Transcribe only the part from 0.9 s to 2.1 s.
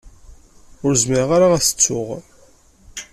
zmireɣ ara ad t-ttuɣ.